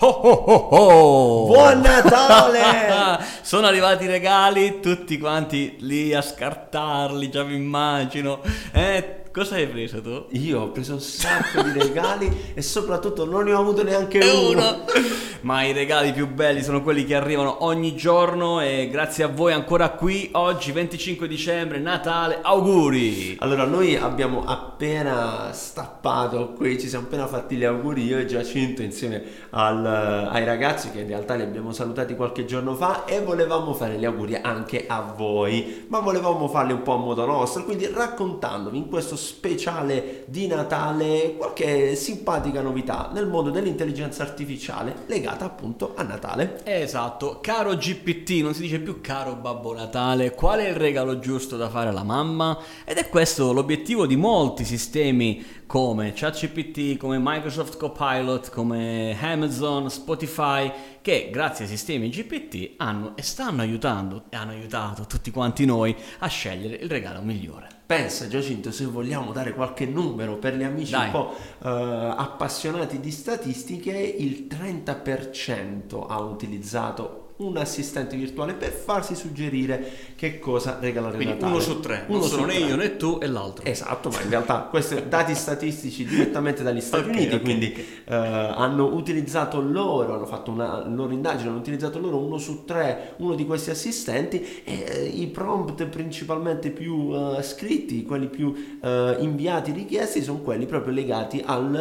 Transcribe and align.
Oh 0.00 0.06
oh 0.06 0.44
oh 0.46 0.68
oh! 0.70 1.46
Buon 1.46 1.80
Natale! 1.80 3.18
Sono 3.42 3.66
arrivati 3.66 4.04
i 4.04 4.06
regali, 4.06 4.78
tutti 4.78 5.18
quanti 5.18 5.74
lì 5.80 6.14
a 6.14 6.22
scartarli, 6.22 7.28
già 7.28 7.42
mi 7.42 7.56
immagino. 7.56 8.40
Eh, 8.70 9.17
cosa 9.32 9.56
hai 9.56 9.66
preso 9.66 10.00
tu? 10.00 10.26
Io 10.30 10.60
ho 10.60 10.70
preso 10.70 10.94
un 10.94 11.00
sacco 11.00 11.62
di 11.62 11.72
regali 11.72 12.52
e 12.54 12.62
soprattutto 12.62 13.24
non 13.24 13.44
ne 13.44 13.52
ho 13.52 13.60
avuto 13.60 13.82
neanche 13.82 14.18
uno. 14.18 14.48
uno. 14.50 14.84
Ma 15.40 15.62
i 15.62 15.72
regali 15.72 16.12
più 16.12 16.26
belli 16.26 16.64
sono 16.64 16.82
quelli 16.82 17.04
che 17.04 17.14
arrivano 17.14 17.64
ogni 17.64 17.94
giorno 17.94 18.60
e 18.60 18.88
grazie 18.90 19.22
a 19.22 19.28
voi 19.28 19.52
ancora 19.52 19.90
qui 19.90 20.30
oggi 20.32 20.72
25 20.72 21.28
dicembre, 21.28 21.78
Natale, 21.78 22.40
auguri! 22.42 23.36
Allora, 23.38 23.64
noi 23.64 23.94
abbiamo 23.94 24.44
appena 24.44 25.52
stappato 25.52 26.54
qui, 26.54 26.80
ci 26.80 26.88
siamo 26.88 27.04
appena 27.06 27.28
fatti 27.28 27.54
gli 27.54 27.62
auguri 27.64 28.04
io 28.04 28.18
e 28.18 28.26
Giacinto 28.26 28.82
insieme 28.82 29.22
al- 29.50 29.86
ai 29.86 30.44
ragazzi 30.44 30.90
che 30.90 31.00
in 31.00 31.06
realtà 31.06 31.34
li 31.34 31.42
abbiamo 31.42 31.70
salutati 31.70 32.16
qualche 32.16 32.44
giorno 32.44 32.74
fa 32.74 33.04
e 33.04 33.20
volevamo 33.20 33.74
fare 33.74 33.96
gli 33.96 34.04
auguri 34.04 34.34
anche 34.34 34.86
a 34.88 35.14
voi, 35.16 35.86
ma 35.88 36.00
volevamo 36.00 36.48
farli 36.48 36.72
un 36.72 36.82
po' 36.82 36.94
a 36.94 36.98
modo 36.98 37.24
nostro, 37.24 37.62
quindi 37.62 37.86
raccontandovi 37.86 38.76
in 38.76 38.88
questo 38.88 39.14
speciale 39.18 40.24
di 40.26 40.46
Natale 40.46 41.34
qualche 41.36 41.94
simpatica 41.96 42.62
novità 42.62 43.10
nel 43.12 43.26
mondo 43.26 43.50
dell'intelligenza 43.50 44.22
artificiale 44.22 45.04
legata 45.06 45.44
appunto 45.44 45.94
a 45.96 46.02
Natale. 46.02 46.60
Esatto, 46.64 47.40
caro 47.40 47.74
GPT, 47.74 48.40
non 48.42 48.54
si 48.54 48.62
dice 48.62 48.78
più 48.78 49.00
caro 49.00 49.34
Babbo 49.34 49.74
Natale, 49.74 50.32
qual 50.32 50.60
è 50.60 50.68
il 50.68 50.76
regalo 50.76 51.18
giusto 51.18 51.56
da 51.56 51.68
fare 51.68 51.88
alla 51.88 52.04
mamma? 52.04 52.58
Ed 52.84 52.96
è 52.96 53.08
questo 53.08 53.52
l'obiettivo 53.52 54.06
di 54.06 54.16
molti 54.16 54.64
sistemi 54.64 55.44
come 55.66 56.14
ChatGPT, 56.14 56.96
come 56.96 57.18
Microsoft 57.20 57.76
Copilot, 57.76 58.50
come 58.50 59.16
Amazon, 59.20 59.90
Spotify, 59.90 60.72
che 61.02 61.28
grazie 61.30 61.64
ai 61.64 61.70
sistemi 61.70 62.08
GPT 62.08 62.74
hanno 62.78 63.14
e 63.16 63.22
stanno 63.22 63.60
aiutando 63.60 64.24
e 64.30 64.36
hanno 64.36 64.52
aiutato 64.52 65.04
tutti 65.06 65.30
quanti 65.30 65.66
noi 65.66 65.94
a 66.20 66.26
scegliere 66.26 66.76
il 66.76 66.88
regalo 66.88 67.20
migliore. 67.20 67.77
Pensa 67.88 68.28
Giacinto, 68.28 68.70
se 68.70 68.84
vogliamo 68.84 69.32
dare 69.32 69.54
qualche 69.54 69.86
numero 69.86 70.36
per 70.36 70.54
gli 70.54 70.62
amici 70.62 70.90
Dai. 70.90 71.06
un 71.06 71.10
po' 71.10 71.34
eh, 71.64 72.14
appassionati 72.18 73.00
di 73.00 73.10
statistiche, 73.10 73.96
il 73.96 74.46
30% 74.46 76.04
ha 76.06 76.20
utilizzato 76.20 77.27
un 77.38 77.56
assistente 77.56 78.16
virtuale 78.16 78.54
per 78.54 78.72
farsi 78.72 79.14
suggerire 79.14 79.90
che 80.16 80.38
cosa 80.38 80.78
regalare 80.80 81.16
Quindi 81.16 81.34
Natale. 81.34 81.52
uno 81.52 81.60
su 81.60 81.80
tre, 81.80 82.04
Uno 82.08 82.18
non 82.18 82.28
sono 82.28 82.46
né 82.46 82.54
io 82.54 82.76
né 82.76 82.96
tu 82.96 83.18
e 83.20 83.26
l'altro. 83.28 83.64
Esatto, 83.64 84.08
ma 84.08 84.20
in 84.22 84.30
realtà 84.30 84.66
questi 84.70 85.08
dati 85.08 85.34
statistici 85.34 86.04
direttamente 86.04 86.62
dagli 86.62 86.80
Stati 86.80 87.08
Ok, 87.08 87.14
Uniti, 87.14 87.34
ok, 87.34 87.42
quindi 87.42 87.72
eh, 87.72 88.14
hanno 88.14 88.92
utilizzato 88.92 89.60
loro, 89.60 90.14
hanno 90.14 90.26
fatto 90.26 90.50
una 90.50 90.86
loro 90.88 91.12
indagine, 91.12 91.50
hanno 91.50 91.58
utilizzato 91.58 91.98
loro 91.98 92.18
uno 92.18 92.38
su 92.38 92.64
tre, 92.64 93.14
uno 93.18 93.34
di 93.34 93.46
questi 93.46 93.70
assistenti 93.70 94.62
e 94.64 94.84
eh, 94.88 95.04
i 95.06 95.26
prompt 95.28 95.84
principalmente 95.86 96.70
più 96.70 97.12
eh, 97.12 97.42
scritti, 97.42 98.02
quelli 98.02 98.26
più 98.28 98.52
eh, 98.82 99.16
inviati, 99.20 99.72
richiesti, 99.72 100.22
sono 100.22 100.40
quelli 100.40 100.66
proprio 100.66 100.92
legati 100.92 101.42
al, 101.44 101.74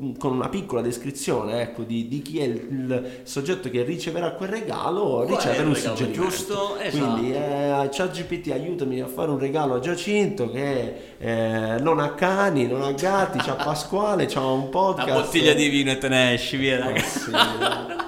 eh, 0.00 0.14
con 0.18 0.32
una 0.32 0.48
piccola 0.48 0.80
descrizione 0.80 1.60
ecco, 1.60 1.82
di, 1.82 2.08
di 2.08 2.22
chi 2.22 2.38
è 2.38 2.44
il, 2.44 2.54
il 2.70 3.20
soggetto 3.24 3.68
che 3.68 3.82
riceverà 3.82 4.32
quel 4.32 4.48
regalo, 4.48 4.76
Qual 5.24 5.26
è 5.26 5.30
riceve 5.36 5.62
il 5.62 5.66
un 5.66 5.74
regalo 5.74 5.96
suggerimento. 5.96 6.22
giusto? 6.22 6.76
Esatto. 6.78 7.12
Quindi 7.12 7.32
eh, 7.34 7.88
ChatGPT 7.90 8.50
aiutami 8.52 9.00
a 9.00 9.06
fare 9.06 9.30
un 9.30 9.38
regalo 9.38 9.74
a 9.74 9.80
Giacinto 9.80 10.50
che 10.50 10.94
eh, 11.18 11.76
non 11.80 11.98
ha 11.98 12.14
cani, 12.14 12.66
non 12.66 12.82
ha 12.82 12.92
gatti, 12.92 13.38
c'ha 13.38 13.54
Pasquale, 13.62 14.26
c'ha 14.26 14.44
un 14.44 14.68
podcast. 14.68 15.08
Una 15.08 15.20
bottiglia 15.20 15.52
di 15.54 15.68
vino 15.68 15.90
e 15.90 15.98
te 15.98 16.08
ne 16.08 16.32
esci, 16.34 16.56
via 16.56 16.78
ragazzi. 16.78 17.18
sì, 17.18 17.30
eh. 17.34 18.06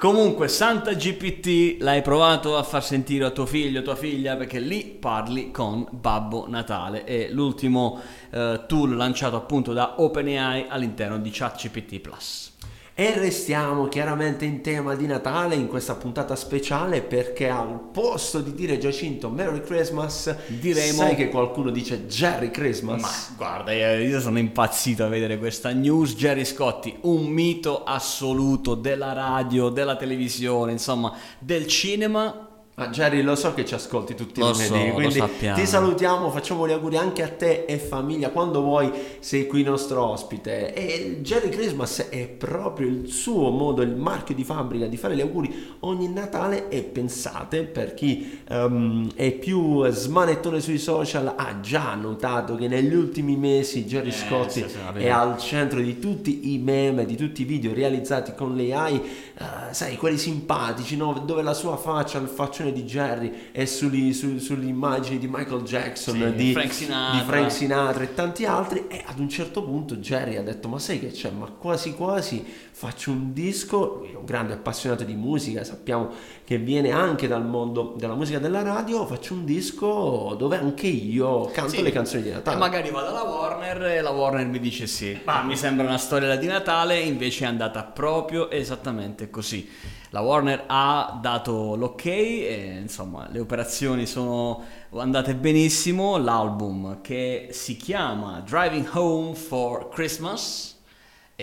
Comunque, 0.00 0.48
Santa 0.48 0.94
GPT 0.94 1.82
l'hai 1.82 2.00
provato 2.00 2.56
a 2.56 2.62
far 2.62 2.82
sentire 2.82 3.26
a 3.26 3.30
tuo 3.30 3.44
figlio, 3.44 3.82
tua 3.82 3.96
figlia, 3.96 4.34
perché 4.34 4.58
lì 4.58 4.82
parli 4.84 5.50
con 5.50 5.86
Babbo 5.90 6.46
Natale. 6.48 7.04
È 7.04 7.28
l'ultimo 7.28 8.00
eh, 8.30 8.62
tool 8.66 8.96
lanciato 8.96 9.36
appunto 9.36 9.74
da 9.74 10.00
OpenAI 10.00 10.68
all'interno 10.70 11.18
di 11.18 11.28
ChatGPT 11.30 11.98
Plus. 11.98 12.52
E 12.94 13.18
restiamo 13.18 13.88
chiaramente 13.88 14.44
in 14.44 14.60
tema 14.60 14.94
di 14.94 15.06
Natale 15.06 15.54
in 15.54 15.68
questa 15.68 15.94
puntata 15.94 16.36
speciale 16.36 17.00
perché 17.00 17.48
al 17.48 17.80
posto 17.92 18.40
di 18.40 18.52
dire 18.52 18.76
Giacinto 18.78 19.30
Merry 19.30 19.62
Christmas 19.62 20.34
Diremo- 20.48 20.98
sai 20.98 21.14
che 21.14 21.30
qualcuno 21.30 21.70
dice 21.70 22.06
Jerry 22.06 22.50
Christmas. 22.50 23.00
Ma 23.00 23.36
guarda, 23.36 23.72
io 23.72 24.06
io 24.06 24.20
sono 24.20 24.38
impazzito 24.38 25.04
a 25.04 25.08
vedere 25.08 25.38
questa 25.38 25.70
news. 25.70 26.14
Jerry 26.14 26.44
Scotti, 26.44 26.98
un 27.02 27.24
mito 27.26 27.84
assoluto 27.84 28.74
della 28.74 29.12
radio, 29.14 29.70
della 29.70 29.96
televisione, 29.96 30.72
insomma, 30.72 31.14
del 31.38 31.66
cinema. 31.66 32.49
Ma 32.80 32.88
Jerry, 32.88 33.20
lo 33.20 33.34
so 33.34 33.52
che 33.52 33.66
ci 33.66 33.74
ascolti 33.74 34.14
tutti 34.14 34.40
i 34.40 34.42
lunedì, 34.42 34.64
so, 34.64 34.94
quindi 34.94 35.22
ti 35.54 35.66
salutiamo, 35.66 36.30
facciamo 36.30 36.66
gli 36.66 36.72
auguri 36.72 36.96
anche 36.96 37.22
a 37.22 37.28
te 37.28 37.66
e 37.66 37.76
famiglia. 37.76 38.30
Quando 38.30 38.62
vuoi 38.62 38.90
sei 39.18 39.46
qui 39.46 39.62
nostro 39.62 40.02
ospite. 40.02 40.72
E 40.72 41.18
Jerry 41.20 41.50
Christmas 41.50 42.08
è 42.08 42.26
proprio 42.26 42.88
il 42.88 43.08
suo 43.08 43.50
modo, 43.50 43.82
il 43.82 43.94
marchio 43.94 44.34
di 44.34 44.44
fabbrica 44.44 44.86
di 44.86 44.96
fare 44.96 45.14
gli 45.14 45.20
auguri 45.20 45.76
ogni 45.80 46.10
Natale. 46.10 46.70
E 46.70 46.80
pensate, 46.80 47.64
per 47.64 47.92
chi 47.92 48.40
ehm, 48.48 49.10
è 49.14 49.30
più 49.32 49.86
smanettone 49.90 50.60
sui 50.60 50.78
social, 50.78 51.34
ha 51.36 51.60
già 51.60 51.94
notato 51.96 52.54
che 52.54 52.66
negli 52.66 52.94
ultimi 52.94 53.36
mesi 53.36 53.84
Jerry 53.84 54.08
Eh, 54.08 54.12
Scotti 54.12 54.62
sì, 54.62 54.68
sì, 54.70 54.78
va 54.82 54.98
è 54.98 55.08
al 55.10 55.36
centro 55.36 55.80
di 55.80 55.98
tutti 55.98 56.54
i 56.54 56.56
meme, 56.56 57.04
di 57.04 57.16
tutti 57.16 57.42
i 57.42 57.44
video 57.44 57.74
realizzati 57.74 58.32
con 58.34 58.56
l'AI, 58.56 58.94
eh, 58.94 59.74
sai, 59.74 59.98
quelli 59.98 60.16
simpatici, 60.16 60.96
no? 60.96 61.22
dove 61.26 61.42
la 61.42 61.52
sua 61.52 61.76
faccia, 61.76 62.16
il 62.16 62.28
faccione 62.28 62.68
di 62.72 62.82
Jerry 62.84 63.50
è 63.52 63.64
sugli- 63.64 64.12
su- 64.12 64.38
sulle 64.38 64.66
immagini 64.66 65.18
di 65.18 65.26
Michael 65.28 65.62
Jackson, 65.62 66.14
Sì, 66.16 66.34
di, 66.34 66.52
Frank 66.52 66.72
Sinatra. 66.72 67.18
di 67.18 67.24
Frank 67.26 67.52
Sinatra 67.52 68.02
e 68.04 68.14
tanti 68.14 68.44
altri. 68.44 68.84
E 68.88 69.02
ad 69.06 69.18
un 69.18 69.28
certo 69.28 69.62
punto 69.62 69.96
Jerry 69.96 70.36
ha 70.36 70.42
detto: 70.42 70.68
Ma 70.68 70.78
sai 70.78 70.98
che 71.00 71.08
c'è? 71.10 71.30
Ma 71.30 71.46
quasi 71.46 71.94
quasi 71.94 72.44
faccio 72.72 73.10
un 73.10 73.32
disco. 73.32 73.98
Lui 74.00 74.12
è 74.12 74.16
un 74.16 74.24
grande 74.24 74.52
appassionato 74.54 75.04
di 75.04 75.14
musica, 75.14 75.64
sappiamo 75.64 76.10
che 76.44 76.58
viene 76.58 76.90
anche 76.90 77.28
dal 77.28 77.44
mondo 77.46 77.94
della 77.96 78.14
musica 78.14 78.38
della 78.38 78.62
radio. 78.62 79.06
Faccio 79.06 79.34
un 79.34 79.44
disco 79.44 80.34
dove 80.38 80.56
anche 80.56 80.86
io 80.86 81.46
canto 81.46 81.70
Sì. 81.72 81.82
le 81.82 81.92
canzoni 81.92 82.22
di 82.22 82.28
E 82.30 82.32
Natale. 82.32 82.58
magari 82.58 82.90
vado 82.90 83.08
alla 83.08 83.22
Warner 83.22 83.82
e 83.84 84.00
la 84.00 84.10
Warner 84.10 84.46
mi 84.46 84.58
dice 84.58 84.86
sì. 84.86 85.18
Ma 85.24 85.42
mi 85.42 85.56
sembra 85.56 85.86
una 85.86 85.98
storia 85.98 86.34
di 86.36 86.46
Natale, 86.46 86.98
invece 86.98 87.44
è 87.44 87.46
andata 87.48 87.82
proprio 87.84 88.50
esattamente 88.50 89.30
così. 89.30 89.68
La 90.12 90.22
Warner 90.22 90.64
ha 90.66 91.20
dato 91.22 91.76
l'ok 91.76 92.04
e 92.06 92.78
insomma 92.80 93.28
le 93.30 93.38
operazioni 93.38 94.06
sono 94.06 94.62
andate 94.94 95.36
benissimo. 95.36 96.18
L'album 96.18 97.00
che 97.00 97.50
si 97.52 97.76
chiama 97.76 98.40
Driving 98.40 98.88
Home 98.94 99.34
for 99.36 99.88
Christmas 99.88 100.79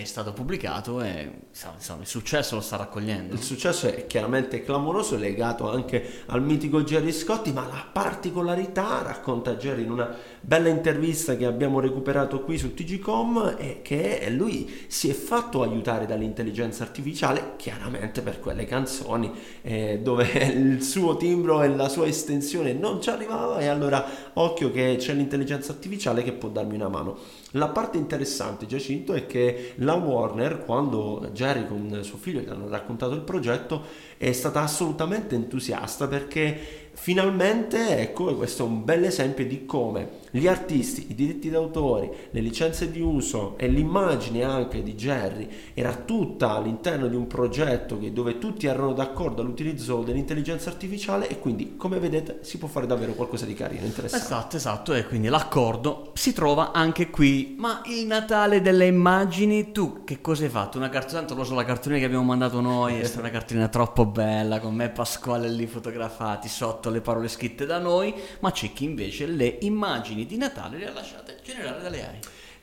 è 0.00 0.04
stato 0.04 0.32
pubblicato 0.32 1.02
e 1.02 1.30
insomma, 1.50 2.00
il 2.00 2.06
successo 2.06 2.54
lo 2.54 2.60
sta 2.60 2.76
raccogliendo. 2.76 3.34
Il 3.34 3.42
successo 3.42 3.88
è 3.88 4.06
chiaramente 4.06 4.62
clamoroso, 4.62 5.16
legato 5.16 5.68
anche 5.70 6.22
al 6.26 6.42
mitico 6.42 6.82
Jerry 6.82 7.12
Scotti, 7.12 7.52
ma 7.52 7.66
la 7.66 7.84
particolarità, 7.92 9.02
racconta 9.02 9.56
Jerry 9.56 9.82
in 9.82 9.90
una 9.90 10.14
bella 10.40 10.68
intervista 10.68 11.36
che 11.36 11.46
abbiamo 11.46 11.80
recuperato 11.80 12.42
qui 12.42 12.58
su 12.58 12.74
TGCom, 12.74 13.56
è 13.56 13.82
che 13.82 14.26
lui 14.30 14.86
si 14.86 15.10
è 15.10 15.14
fatto 15.14 15.62
aiutare 15.62 16.06
dall'intelligenza 16.06 16.84
artificiale, 16.84 17.54
chiaramente 17.56 18.22
per 18.22 18.38
quelle 18.38 18.66
canzoni 18.66 19.32
eh, 19.62 19.98
dove 20.00 20.28
il 20.54 20.82
suo 20.82 21.16
timbro 21.16 21.62
e 21.62 21.68
la 21.68 21.88
sua 21.88 22.06
estensione 22.06 22.72
non 22.72 23.02
ci 23.02 23.10
arrivava 23.10 23.58
e 23.58 23.66
allora 23.66 24.04
occhio 24.34 24.70
che 24.70 24.96
c'è 24.98 25.12
l'intelligenza 25.12 25.72
artificiale 25.72 26.22
che 26.22 26.32
può 26.32 26.48
darmi 26.48 26.76
una 26.76 26.88
mano. 26.88 27.18
La 27.52 27.68
parte 27.68 27.96
interessante, 27.96 28.66
Giacinto, 28.66 29.14
è 29.14 29.26
che 29.26 29.72
la 29.76 29.94
Warner, 29.94 30.64
quando 30.64 31.30
Jerry 31.32 31.66
con 31.66 32.00
suo 32.02 32.18
figlio 32.18 32.40
gli 32.40 32.48
hanno 32.48 32.68
raccontato 32.68 33.14
il 33.14 33.22
progetto, 33.22 33.82
è 34.18 34.32
stata 34.32 34.60
assolutamente 34.60 35.34
entusiasta 35.34 36.06
perché 36.08 36.87
finalmente, 37.00 38.00
ecco, 38.00 38.34
questo 38.34 38.64
è 38.64 38.66
un 38.66 38.84
bel 38.84 39.04
esempio 39.04 39.46
di 39.46 39.64
come 39.64 40.26
gli 40.30 40.46
artisti, 40.46 41.06
i 41.08 41.14
diritti 41.14 41.48
d'autore, 41.48 42.28
le 42.32 42.40
licenze 42.40 42.90
di 42.90 43.00
uso 43.00 43.56
e 43.56 43.66
l'immagine 43.68 44.42
anche 44.42 44.82
di 44.82 44.94
Jerry 44.94 45.48
era 45.74 45.94
tutta 45.94 46.50
all'interno 46.50 47.06
di 47.06 47.16
un 47.16 47.26
progetto 47.26 47.98
che- 47.98 48.12
dove 48.12 48.38
tutti 48.38 48.66
erano 48.66 48.92
d'accordo 48.92 49.40
all'utilizzo 49.40 50.02
dell'intelligenza 50.02 50.68
artificiale 50.70 51.28
e 51.28 51.38
quindi, 51.38 51.76
come 51.76 51.98
vedete, 51.98 52.40
si 52.42 52.58
può 52.58 52.68
fare 52.68 52.86
davvero 52.86 53.12
qualcosa 53.12 53.46
di 53.46 53.54
carino, 53.54 53.86
interessante. 53.86 54.24
Esatto, 54.26 54.56
esatto, 54.56 54.92
e 54.94 55.06
quindi 55.06 55.28
l'accordo 55.28 56.10
si 56.14 56.32
trova 56.32 56.72
anche 56.72 57.08
qui. 57.10 57.54
Ma 57.58 57.80
il 57.86 58.06
Natale 58.06 58.60
delle 58.60 58.86
immagini, 58.86 59.72
tu 59.72 60.04
che 60.04 60.20
cosa 60.20 60.44
hai 60.44 60.50
fatto? 60.50 60.76
Una 60.78 60.88
cartolina, 60.88 61.20
tanto 61.20 61.34
lo 61.34 61.44
so, 61.44 61.54
la 61.54 61.64
cartolina 61.64 62.00
che 62.00 62.06
abbiamo 62.06 62.24
mandato 62.24 62.60
noi 62.60 62.98
è 62.98 63.04
stata 63.04 63.20
una 63.20 63.30
cartolina 63.30 63.68
troppo 63.68 64.04
bella, 64.04 64.60
con 64.60 64.74
me 64.74 64.86
e 64.86 64.88
Pasquale 64.90 65.48
lì 65.48 65.66
fotografati, 65.66 66.48
sotto 66.48 66.87
le 66.90 67.00
parole 67.00 67.28
scritte 67.28 67.66
da 67.66 67.78
noi, 67.78 68.14
ma 68.40 68.50
c'è 68.50 68.72
chi 68.72 68.84
invece 68.84 69.26
le 69.26 69.58
immagini 69.60 70.26
di 70.26 70.36
Natale 70.36 70.78
le 70.78 70.88
ha 70.88 70.92
lasciate 70.92 71.38
generare 71.42 71.80
dalle 71.80 72.06
AI. 72.06 72.18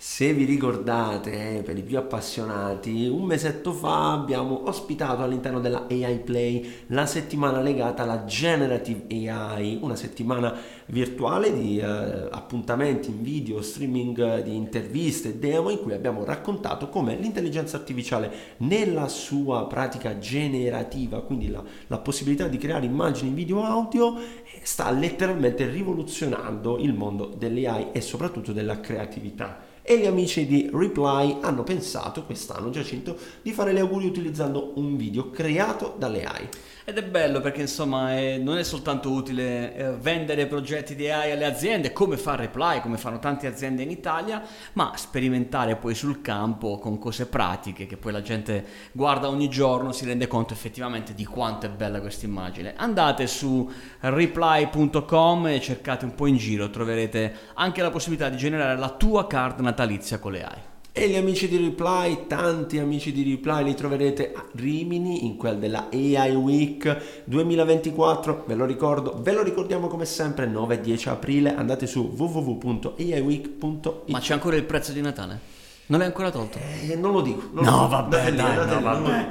Se 0.07 0.31
vi 0.33 0.45
ricordate, 0.45 1.57
eh, 1.57 1.61
per 1.63 1.75
i 1.77 1.81
più 1.81 1.97
appassionati, 1.97 3.07
un 3.07 3.23
mesetto 3.23 3.73
fa 3.73 4.13
abbiamo 4.13 4.67
ospitato 4.67 5.23
all'interno 5.23 5.59
della 5.59 5.87
AI 5.89 6.19
Play 6.19 6.83
la 6.87 7.07
settimana 7.07 7.59
legata 7.59 8.03
alla 8.03 8.23
Generative 8.23 9.07
AI, 9.27 9.79
una 9.81 9.95
settimana 9.95 10.55
virtuale 10.85 11.51
di 11.51 11.79
eh, 11.79 11.83
appuntamenti 11.85 13.09
in 13.09 13.23
video, 13.23 13.63
streaming 13.63 14.43
di 14.43 14.55
interviste, 14.55 15.39
demo 15.39 15.71
in 15.71 15.81
cui 15.81 15.93
abbiamo 15.93 16.23
raccontato 16.23 16.87
come 16.87 17.17
l'intelligenza 17.17 17.75
artificiale 17.75 18.31
nella 18.57 19.07
sua 19.07 19.65
pratica 19.65 20.19
generativa, 20.19 21.23
quindi 21.23 21.49
la, 21.49 21.63
la 21.87 21.97
possibilità 21.97 22.47
di 22.47 22.59
creare 22.59 22.85
immagini, 22.85 23.33
video, 23.33 23.63
audio, 23.63 24.17
eh, 24.17 24.61
sta 24.61 24.89
letteralmente 24.91 25.67
rivoluzionando 25.67 26.77
il 26.77 26.93
mondo 26.93 27.33
delle 27.35 27.67
AI 27.67 27.87
e 27.91 28.01
soprattutto 28.01 28.53
della 28.53 28.79
creatività 28.79 29.73
e 29.87 29.99
gli 29.99 30.07
amici 30.07 30.47
di 30.47 30.67
Reply 30.73 31.37
hanno 31.41 31.61
pensato 31.61 32.23
quest'anno 32.23 32.71
Giacinto 32.71 33.15
di 33.43 33.51
fare 33.51 33.71
gli 33.71 33.77
auguri 33.77 34.07
utilizzando 34.07 34.71
un 34.75 34.97
video 34.97 35.29
creato 35.29 35.93
dalle 35.97 36.23
AI. 36.23 36.49
Ed 36.87 36.97
è 36.97 37.03
bello 37.03 37.39
perché 37.39 37.61
insomma 37.61 38.15
è, 38.15 38.37
non 38.37 38.57
è 38.57 38.63
soltanto 38.63 39.11
utile 39.11 39.75
eh, 39.75 39.91
vendere 39.93 40.45
progetti 40.45 40.93
di 40.93 41.09
AI 41.09 41.31
alle 41.31 41.45
aziende 41.45 41.91
come 41.93 42.15
fa 42.15 42.35
Reply, 42.35 42.79
come 42.81 42.97
fanno 42.97 43.17
tante 43.17 43.47
aziende 43.47 43.81
in 43.81 43.89
Italia, 43.89 44.43
ma 44.73 44.93
sperimentare 44.95 45.75
poi 45.77 45.95
sul 45.95 46.21
campo 46.21 46.77
con 46.77 46.99
cose 46.99 47.25
pratiche 47.25 47.87
che 47.87 47.97
poi 47.97 48.11
la 48.11 48.21
gente 48.21 48.63
guarda 48.91 49.29
ogni 49.29 49.49
giorno, 49.49 49.91
si 49.91 50.05
rende 50.05 50.27
conto 50.27 50.53
effettivamente 50.53 51.15
di 51.15 51.25
quanto 51.25 51.65
è 51.65 51.69
bella 51.69 51.99
questa 52.01 52.25
immagine. 52.25 52.73
Andate 52.75 53.25
su 53.25 53.67
reply.com 54.01 55.47
e 55.47 55.61
cercate 55.61 56.05
un 56.05 56.13
po' 56.13 56.27
in 56.27 56.37
giro, 56.37 56.69
troverete 56.69 57.33
anche 57.55 57.81
la 57.81 57.89
possibilità 57.89 58.29
di 58.29 58.37
generare 58.37 58.77
la 58.77 58.89
tua 58.89 59.25
card 59.25 59.59
natalizia 59.75 60.19
con 60.19 60.31
le 60.31 60.43
AI. 60.43 60.59
E 60.97 61.09
gli 61.09 61.17
amici 61.17 61.49
di 61.49 61.57
Reply, 61.57 62.25
tanti 62.27 62.79
amici 62.79 63.11
di 63.11 63.29
Reply 63.29 63.65
li 63.65 63.73
troverete 63.73 64.31
a 64.33 64.45
Rimini 64.53 65.25
in 65.25 65.35
quel 65.35 65.57
della 65.57 65.89
AI 65.91 66.33
Week 66.35 67.23
2024, 67.25 68.45
ve 68.47 68.55
lo 68.55 68.63
ricordo, 68.63 69.19
ve 69.21 69.33
lo 69.33 69.43
ricordiamo 69.43 69.87
come 69.87 70.05
sempre 70.05 70.45
9 70.45 70.75
e 70.75 70.79
10 70.79 71.09
aprile, 71.09 71.53
andate 71.53 71.85
su 71.85 72.13
www.aiweek.it. 72.15 74.03
Ma 74.07 74.19
c'è 74.19 74.33
ancora 74.33 74.55
il 74.55 74.63
prezzo 74.63 74.93
di 74.93 75.01
Natale? 75.01 75.53
Non 75.87 75.99
l'hai 75.99 76.07
ancora 76.07 76.31
tolto? 76.31 76.57
Eh, 76.57 76.95
non 76.95 77.11
lo 77.11 77.21
dico. 77.21 77.49
Non 77.51 77.65
no, 77.65 77.81
lo 77.81 77.87
vabbè, 77.89 78.33
dai, 78.33 78.65
no, 78.65 78.81
vabbè. 78.81 79.27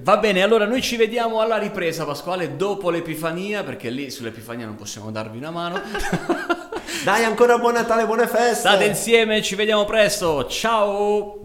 Va 0.00 0.16
bene, 0.18 0.42
allora 0.42 0.64
noi 0.64 0.80
ci 0.80 0.96
vediamo 0.96 1.40
alla 1.40 1.58
ripresa, 1.58 2.04
Pasquale, 2.04 2.54
dopo 2.56 2.88
l'Epifania, 2.90 3.64
perché 3.64 3.90
lì 3.90 4.10
sull'Epifania 4.10 4.64
non 4.64 4.76
possiamo 4.76 5.10
darvi 5.10 5.38
una 5.38 5.50
mano. 5.50 5.80
Dai, 7.04 7.22
ancora 7.24 7.58
buon 7.58 7.74
Natale, 7.74 8.06
buone 8.06 8.26
feste! 8.26 8.60
State 8.60 8.86
insieme, 8.86 9.42
ci 9.42 9.56
vediamo 9.56 9.84
presto. 9.84 10.46
Ciao! 10.46 11.43